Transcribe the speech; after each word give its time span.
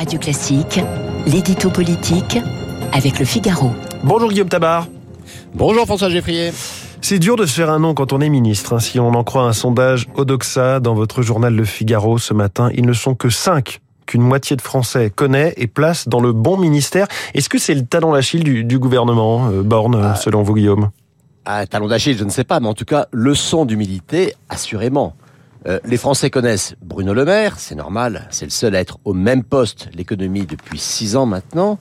Radio 0.00 0.18
Classique, 0.18 0.80
l'édito 1.26 1.68
politique 1.68 2.38
avec 2.94 3.18
le 3.18 3.26
Figaro. 3.26 3.70
Bonjour 4.02 4.30
Guillaume 4.30 4.48
Tabar. 4.48 4.86
Bonjour 5.54 5.84
François 5.84 6.08
Geffrier. 6.08 6.52
C'est 7.02 7.18
dur 7.18 7.36
de 7.36 7.44
se 7.44 7.52
faire 7.52 7.68
un 7.68 7.78
nom 7.78 7.92
quand 7.92 8.14
on 8.14 8.22
est 8.22 8.30
ministre. 8.30 8.72
hein. 8.72 8.78
Si 8.78 8.98
on 8.98 9.08
en 9.12 9.24
croit 9.24 9.42
un 9.42 9.52
sondage 9.52 10.06
Odoxa 10.14 10.80
dans 10.80 10.94
votre 10.94 11.20
journal 11.20 11.54
Le 11.54 11.66
Figaro 11.66 12.16
ce 12.16 12.32
matin, 12.32 12.70
ils 12.72 12.86
ne 12.86 12.94
sont 12.94 13.14
que 13.14 13.28
5 13.28 13.80
qu'une 14.06 14.22
moitié 14.22 14.56
de 14.56 14.62
Français 14.62 15.12
connaît 15.14 15.52
et 15.58 15.66
place 15.66 16.08
dans 16.08 16.20
le 16.22 16.32
bon 16.32 16.56
ministère. 16.56 17.06
Est-ce 17.34 17.50
que 17.50 17.58
c'est 17.58 17.74
le 17.74 17.84
talon 17.84 18.14
d'Achille 18.14 18.42
du, 18.42 18.64
du 18.64 18.78
gouvernement, 18.78 19.50
euh, 19.50 19.62
Borne, 19.62 19.96
euh, 19.96 20.14
selon 20.14 20.42
vous 20.42 20.54
Guillaume? 20.54 20.88
Ah, 21.44 21.66
talon 21.66 21.88
d'Achille, 21.88 22.16
je 22.16 22.24
ne 22.24 22.30
sais 22.30 22.44
pas, 22.44 22.58
mais 22.58 22.68
en 22.68 22.74
tout 22.74 22.86
cas, 22.86 23.04
leçon 23.12 23.66
d'humilité, 23.66 24.32
assurément. 24.48 25.14
Euh, 25.66 25.78
les 25.84 25.98
Français 25.98 26.30
connaissent 26.30 26.74
Bruno 26.80 27.12
Le 27.12 27.24
Maire, 27.24 27.58
c'est 27.58 27.74
normal, 27.74 28.26
c'est 28.30 28.46
le 28.46 28.50
seul 28.50 28.74
à 28.74 28.80
être 28.80 28.98
au 29.04 29.12
même 29.12 29.44
poste, 29.44 29.88
l'économie 29.94 30.46
depuis 30.46 30.78
six 30.78 31.16
ans 31.16 31.26
maintenant. 31.26 31.78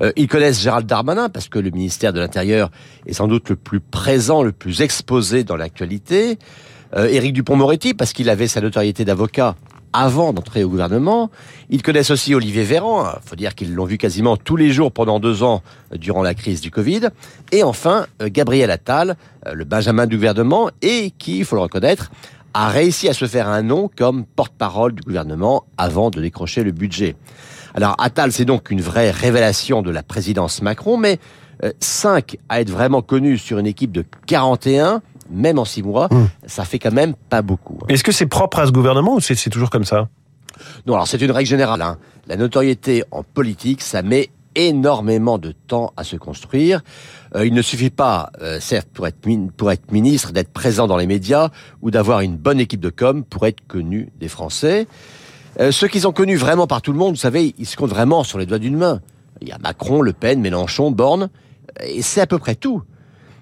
Euh, 0.00 0.12
ils 0.16 0.28
connaissent 0.28 0.60
Gérald 0.60 0.86
Darmanin 0.86 1.28
parce 1.28 1.48
que 1.48 1.58
le 1.58 1.70
ministère 1.70 2.12
de 2.12 2.20
l'Intérieur 2.20 2.70
est 3.06 3.14
sans 3.14 3.26
doute 3.26 3.48
le 3.48 3.56
plus 3.56 3.80
présent, 3.80 4.42
le 4.42 4.52
plus 4.52 4.82
exposé 4.82 5.42
dans 5.42 5.56
l'actualité. 5.56 6.38
Euh, 6.94 7.08
Éric 7.08 7.32
Dupont-Moretti 7.32 7.94
parce 7.94 8.12
qu'il 8.12 8.30
avait 8.30 8.46
sa 8.46 8.60
notoriété 8.60 9.04
d'avocat 9.04 9.56
avant 9.92 10.32
d'entrer 10.34 10.62
au 10.62 10.68
gouvernement. 10.68 11.30
Ils 11.70 11.82
connaissent 11.82 12.10
aussi 12.10 12.34
Olivier 12.34 12.64
Véran. 12.64 13.06
Il 13.16 13.28
faut 13.28 13.34
dire 13.34 13.54
qu'ils 13.54 13.74
l'ont 13.74 13.86
vu 13.86 13.96
quasiment 13.96 14.36
tous 14.36 14.56
les 14.56 14.70
jours 14.70 14.92
pendant 14.92 15.18
deux 15.18 15.42
ans 15.42 15.62
durant 15.94 16.22
la 16.22 16.34
crise 16.34 16.60
du 16.60 16.70
Covid. 16.70 17.08
Et 17.50 17.62
enfin, 17.62 18.06
Gabriel 18.20 18.70
Attal, 18.70 19.16
le 19.50 19.64
Benjamin 19.64 20.06
du 20.06 20.16
gouvernement, 20.16 20.68
et 20.82 21.12
qui, 21.16 21.38
il 21.38 21.44
faut 21.46 21.56
le 21.56 21.62
reconnaître, 21.62 22.10
a 22.58 22.68
réussi 22.68 23.08
à 23.08 23.12
se 23.12 23.26
faire 23.26 23.48
un 23.48 23.62
nom 23.62 23.90
comme 23.94 24.24
porte-parole 24.24 24.92
du 24.94 25.02
gouvernement 25.02 25.64
avant 25.76 26.08
de 26.10 26.20
décrocher 26.22 26.62
le 26.64 26.72
budget. 26.72 27.14
Alors 27.74 27.94
Attal, 27.98 28.32
c'est 28.32 28.46
donc 28.46 28.70
une 28.70 28.80
vraie 28.80 29.10
révélation 29.10 29.82
de 29.82 29.90
la 29.90 30.02
présidence 30.02 30.62
Macron, 30.62 30.96
mais 30.96 31.18
euh, 31.64 31.72
5 31.80 32.36
à 32.48 32.60
être 32.62 32.70
vraiment 32.70 33.02
connu 33.02 33.36
sur 33.36 33.58
une 33.58 33.66
équipe 33.66 33.92
de 33.92 34.04
41, 34.26 35.02
même 35.30 35.58
en 35.58 35.64
6 35.66 35.82
mois, 35.82 36.08
Mmh. 36.10 36.24
ça 36.46 36.64
fait 36.64 36.78
quand 36.78 36.92
même 36.92 37.14
pas 37.28 37.42
beaucoup. 37.42 37.78
hein. 37.82 37.86
Est-ce 37.88 38.04
que 38.04 38.12
c'est 38.12 38.26
propre 38.26 38.58
à 38.60 38.66
ce 38.66 38.72
gouvernement 38.72 39.14
ou 39.16 39.20
c'est 39.20 39.34
c'est 39.34 39.50
toujours 39.50 39.68
comme 39.70 39.84
ça? 39.84 40.08
Non, 40.86 40.94
alors 40.94 41.06
c'est 41.06 41.20
une 41.20 41.30
règle 41.32 41.48
générale. 41.50 41.82
hein. 41.82 41.98
La 42.26 42.36
notoriété 42.36 43.04
en 43.10 43.22
politique, 43.22 43.82
ça 43.82 44.00
met 44.02 44.30
énormément 44.56 45.38
de 45.38 45.52
temps 45.52 45.92
à 45.96 46.02
se 46.02 46.16
construire. 46.16 46.82
Euh, 47.36 47.46
il 47.46 47.54
ne 47.54 47.62
suffit 47.62 47.90
pas, 47.90 48.30
euh, 48.40 48.58
certes, 48.58 48.88
pour 48.92 49.06
être, 49.06 49.92
ministre, 49.92 50.32
d'être 50.32 50.52
présent 50.52 50.86
dans 50.86 50.96
les 50.96 51.06
médias 51.06 51.50
ou 51.82 51.90
d'avoir 51.90 52.20
une 52.20 52.36
bonne 52.36 52.58
équipe 52.58 52.80
de 52.80 52.90
com 52.90 53.22
pour 53.22 53.46
être 53.46 53.64
connu 53.68 54.10
des 54.18 54.28
Français. 54.28 54.88
Euh, 55.60 55.70
ceux 55.70 55.88
qui 55.88 56.00
sont 56.00 56.12
connus 56.12 56.36
vraiment 56.36 56.66
par 56.66 56.82
tout 56.82 56.92
le 56.92 56.98
monde, 56.98 57.14
vous 57.14 57.20
savez, 57.20 57.54
ils 57.58 57.66
se 57.66 57.76
comptent 57.76 57.90
vraiment 57.90 58.24
sur 58.24 58.38
les 58.38 58.46
doigts 58.46 58.58
d'une 58.58 58.76
main. 58.76 59.00
Il 59.42 59.48
y 59.48 59.52
a 59.52 59.58
Macron, 59.58 60.02
Le 60.02 60.12
Pen, 60.12 60.40
Mélenchon, 60.40 60.90
Borne, 60.90 61.28
et 61.84 62.02
c'est 62.02 62.20
à 62.20 62.26
peu 62.26 62.38
près 62.38 62.54
tout. 62.54 62.82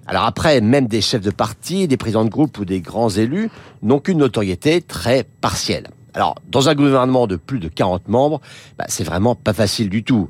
Alors 0.06 0.24
après, 0.24 0.60
même 0.60 0.86
des 0.86 1.00
chefs 1.00 1.22
de 1.22 1.30
parti, 1.30 1.88
des 1.88 1.96
présidents 1.96 2.24
de 2.24 2.30
groupe 2.30 2.58
ou 2.58 2.64
des 2.64 2.80
grands 2.80 3.08
élus 3.08 3.50
n'ont 3.82 4.00
qu'une 4.00 4.18
notoriété 4.18 4.82
très 4.82 5.24
partielle. 5.40 5.88
Alors, 6.14 6.36
dans 6.48 6.68
un 6.68 6.74
gouvernement 6.74 7.26
de 7.26 7.36
plus 7.36 7.58
de 7.58 7.68
40 7.68 8.08
membres, 8.08 8.40
bah, 8.78 8.84
c'est 8.88 9.04
vraiment 9.04 9.34
pas 9.34 9.52
facile 9.52 9.88
du 9.88 10.04
tout. 10.04 10.28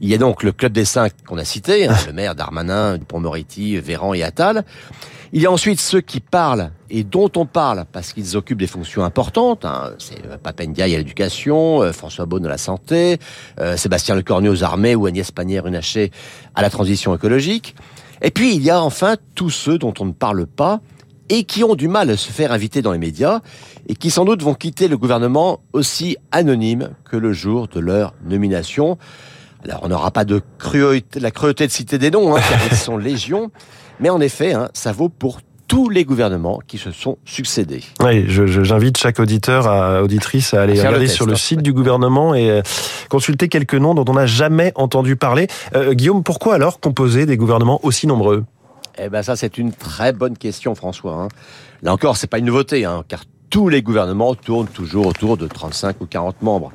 Il 0.00 0.08
y 0.08 0.14
a 0.14 0.18
donc 0.18 0.42
le 0.42 0.52
club 0.52 0.72
des 0.72 0.84
cinq 0.84 1.12
qu'on 1.26 1.38
a 1.38 1.44
cité, 1.44 1.88
hein, 1.88 1.94
le 2.06 2.12
maire 2.12 2.34
Darmanin, 2.34 2.98
Dupont-Moretti, 2.98 3.78
Véran 3.78 4.12
et 4.12 4.22
Attal. 4.22 4.64
Il 5.32 5.42
y 5.42 5.46
a 5.46 5.50
ensuite 5.50 5.80
ceux 5.80 6.00
qui 6.00 6.20
parlent 6.20 6.70
et 6.88 7.02
dont 7.02 7.30
on 7.36 7.46
parle 7.46 7.84
parce 7.90 8.12
qu'ils 8.12 8.36
occupent 8.36 8.58
des 8.58 8.66
fonctions 8.66 9.04
importantes. 9.04 9.64
Hein. 9.64 9.92
C'est 9.98 10.24
euh, 10.24 10.36
Papendiaï 10.36 10.94
à 10.94 10.98
l'éducation, 10.98 11.82
euh, 11.82 11.92
François 11.92 12.26
Beaune 12.26 12.46
à 12.46 12.48
la 12.48 12.58
santé, 12.58 13.18
euh, 13.58 13.76
Sébastien 13.76 14.14
Lecornu 14.14 14.48
aux 14.48 14.62
armées 14.62 14.94
ou 14.94 15.06
Agnès 15.06 15.30
Pannier-Runacher 15.30 16.12
à 16.54 16.62
la 16.62 16.70
transition 16.70 17.14
écologique. 17.14 17.74
Et 18.22 18.30
puis 18.30 18.54
il 18.54 18.62
y 18.62 18.70
a 18.70 18.80
enfin 18.80 19.16
tous 19.34 19.50
ceux 19.50 19.78
dont 19.78 19.94
on 19.98 20.06
ne 20.06 20.12
parle 20.12 20.46
pas 20.46 20.80
et 21.28 21.44
qui 21.44 21.64
ont 21.64 21.74
du 21.74 21.88
mal 21.88 22.08
à 22.10 22.16
se 22.16 22.30
faire 22.30 22.52
inviter 22.52 22.82
dans 22.82 22.92
les 22.92 22.98
médias 22.98 23.40
et 23.88 23.94
qui 23.94 24.10
sans 24.10 24.24
doute 24.24 24.42
vont 24.42 24.54
quitter 24.54 24.88
le 24.88 24.96
gouvernement 24.96 25.60
aussi 25.72 26.16
anonyme 26.30 26.90
que 27.04 27.16
le 27.16 27.32
jour 27.32 27.66
de 27.68 27.80
leur 27.80 28.14
nomination. 28.24 28.96
Alors 29.68 29.80
on 29.82 29.88
n'aura 29.88 30.10
pas 30.10 30.24
de 30.24 30.40
cruauté, 30.58 31.20
la 31.20 31.30
cruauté 31.30 31.66
de 31.66 31.72
citer 31.72 31.98
des 31.98 32.10
noms, 32.10 32.36
hein, 32.36 32.40
car 32.48 32.60
ils 32.70 32.76
sont 32.76 32.96
légion, 32.98 33.50
mais 34.00 34.10
en 34.10 34.20
effet, 34.20 34.52
hein, 34.52 34.68
ça 34.74 34.92
vaut 34.92 35.08
pour 35.08 35.40
tous 35.66 35.88
les 35.88 36.04
gouvernements 36.04 36.60
qui 36.66 36.78
se 36.78 36.92
sont 36.92 37.18
succédés. 37.24 37.82
Oui, 38.00 38.24
j'invite 38.28 38.96
chaque 38.96 39.18
auditeur, 39.18 39.66
à, 39.66 40.02
auditrice 40.02 40.54
à 40.54 40.62
aller 40.62 40.74
À 40.74 40.82
faire 40.82 40.84
le 40.84 40.88
regarder 40.90 41.06
test, 41.06 41.16
sur 41.16 41.26
le 41.26 41.32
hein. 41.32 41.36
site 41.36 41.60
du 41.62 41.72
gouvernement 41.72 42.34
et 42.36 42.50
euh, 42.50 42.62
consulter 43.08 43.48
quelques 43.48 43.74
noms 43.74 43.94
dont 43.94 44.04
on 44.08 44.14
n'a 44.14 44.26
jamais 44.26 44.70
entendu 44.76 45.16
parler. 45.16 45.48
Euh, 45.74 45.94
Guillaume, 45.94 46.22
pourquoi 46.22 46.54
alors 46.54 46.78
composer 46.78 47.26
des 47.26 47.36
gouvernements 47.36 47.80
aussi 47.84 48.06
nombreux? 48.06 48.44
Eh 48.98 49.08
ben 49.08 49.22
ça, 49.24 49.34
c'est 49.34 49.58
une 49.58 49.72
très 49.72 50.12
bonne 50.12 50.38
question, 50.38 50.76
François. 50.76 51.14
hein. 51.14 51.28
Là 51.82 51.92
encore, 51.92 52.16
c'est 52.16 52.28
pas 52.28 52.38
une 52.38 52.46
nouveauté, 52.46 52.84
hein, 52.84 53.02
car 53.08 53.24
tous 53.50 53.68
les 53.68 53.82
gouvernements 53.82 54.34
tournent 54.36 54.68
toujours 54.68 55.08
autour 55.08 55.36
de 55.36 55.48
35 55.48 56.00
ou 56.00 56.06
40 56.06 56.42
membres. 56.42 56.72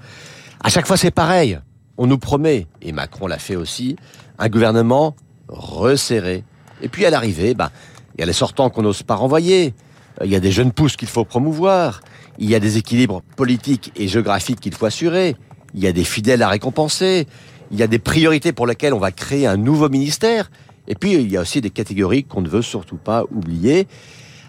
À 0.63 0.69
chaque 0.69 0.85
fois, 0.85 0.97
c'est 0.97 1.11
pareil. 1.11 1.59
On 2.03 2.07
nous 2.07 2.17
promet, 2.17 2.65
et 2.81 2.93
Macron 2.93 3.27
l'a 3.27 3.37
fait 3.37 3.55
aussi, 3.55 3.95
un 4.39 4.49
gouvernement 4.49 5.15
resserré. 5.47 6.43
Et 6.81 6.89
puis 6.89 7.05
à 7.05 7.11
l'arrivée, 7.11 7.53
ben, 7.53 7.69
il 8.15 8.21
y 8.21 8.23
a 8.23 8.25
les 8.25 8.33
sortants 8.33 8.71
qu'on 8.71 8.81
n'ose 8.81 9.03
pas 9.03 9.13
renvoyer. 9.13 9.75
Euh, 10.19 10.25
Il 10.25 10.31
y 10.31 10.35
a 10.35 10.39
des 10.39 10.49
jeunes 10.49 10.71
pousses 10.71 10.95
qu'il 10.95 11.07
faut 11.07 11.25
promouvoir. 11.25 12.01
Il 12.39 12.49
y 12.49 12.55
a 12.55 12.59
des 12.59 12.79
équilibres 12.79 13.21
politiques 13.35 13.91
et 13.95 14.07
géographiques 14.07 14.59
qu'il 14.59 14.73
faut 14.73 14.87
assurer. 14.87 15.35
Il 15.75 15.79
y 15.79 15.85
a 15.85 15.91
des 15.91 16.03
fidèles 16.03 16.41
à 16.41 16.49
récompenser. 16.49 17.27
Il 17.69 17.77
y 17.77 17.83
a 17.83 17.87
des 17.87 17.99
priorités 17.99 18.51
pour 18.51 18.65
lesquelles 18.65 18.95
on 18.95 18.99
va 18.99 19.11
créer 19.11 19.45
un 19.45 19.57
nouveau 19.57 19.87
ministère. 19.87 20.49
Et 20.87 20.95
puis, 20.95 21.13
il 21.13 21.31
y 21.31 21.37
a 21.37 21.41
aussi 21.41 21.61
des 21.61 21.69
catégories 21.69 22.23
qu'on 22.23 22.41
ne 22.41 22.49
veut 22.49 22.63
surtout 22.63 22.97
pas 22.97 23.25
oublier. 23.29 23.87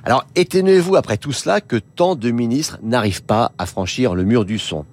Alors, 0.04 0.24
étonnez-vous 0.36 0.96
après 0.96 1.18
tout 1.18 1.32
cela 1.32 1.60
que 1.60 1.76
tant 1.76 2.14
de 2.14 2.30
ministres 2.30 2.78
n'arrivent 2.82 3.24
pas 3.24 3.52
à 3.58 3.66
franchir 3.66 4.14
le 4.14 4.24
mur 4.24 4.46
du 4.46 4.58
son. 4.58 4.86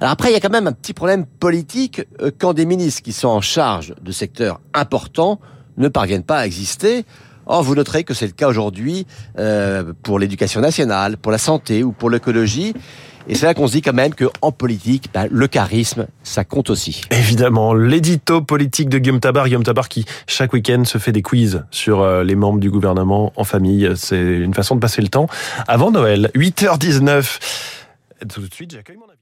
Alors 0.00 0.12
après, 0.12 0.30
il 0.30 0.32
y 0.32 0.36
a 0.36 0.40
quand 0.40 0.50
même 0.50 0.66
un 0.66 0.72
petit 0.72 0.92
problème 0.92 1.26
politique 1.26 2.02
euh, 2.20 2.30
quand 2.36 2.52
des 2.52 2.66
ministres 2.66 3.02
qui 3.02 3.12
sont 3.12 3.28
en 3.28 3.40
charge 3.40 3.94
de 4.00 4.12
secteurs 4.12 4.60
importants 4.74 5.40
ne 5.78 5.88
parviennent 5.88 6.22
pas 6.22 6.38
à 6.38 6.46
exister. 6.46 7.04
Or, 7.46 7.62
vous 7.62 7.74
noterez 7.74 8.04
que 8.04 8.12
c'est 8.12 8.26
le 8.26 8.32
cas 8.32 8.48
aujourd'hui 8.48 9.06
euh, 9.38 9.92
pour 10.02 10.18
l'éducation 10.18 10.60
nationale, 10.60 11.16
pour 11.16 11.32
la 11.32 11.38
santé 11.38 11.82
ou 11.84 11.92
pour 11.92 12.10
l'écologie. 12.10 12.74
Et 13.28 13.34
c'est 13.34 13.46
là 13.46 13.54
qu'on 13.54 13.66
se 13.66 13.72
dit 13.72 13.82
quand 13.82 13.92
même 13.92 14.14
que 14.14 14.26
en 14.40 14.52
politique, 14.52 15.08
ben, 15.12 15.26
le 15.30 15.48
charisme, 15.48 16.06
ça 16.22 16.44
compte 16.44 16.70
aussi. 16.70 17.02
Évidemment, 17.10 17.74
l'édito 17.74 18.40
politique 18.40 18.88
de 18.88 18.98
Guillaume 18.98 19.20
Tabar. 19.20 19.46
Guillaume 19.46 19.64
Tabar 19.64 19.88
qui, 19.88 20.04
chaque 20.26 20.52
week-end, 20.52 20.84
se 20.84 20.98
fait 20.98 21.12
des 21.12 21.22
quiz 21.22 21.64
sur 21.70 22.02
euh, 22.02 22.22
les 22.22 22.36
membres 22.36 22.60
du 22.60 22.70
gouvernement 22.70 23.32
en 23.36 23.44
famille. 23.44 23.90
C'est 23.96 24.22
une 24.22 24.54
façon 24.54 24.74
de 24.76 24.80
passer 24.80 25.02
le 25.02 25.08
temps 25.08 25.28
avant 25.66 25.90
Noël. 25.90 26.30
8h19. 26.34 27.38
Tout 28.32 28.40
de 28.40 28.54
suite, 28.54 28.72
j'accueille 28.72 28.96
mon 28.96 29.04
invité. 29.04 29.16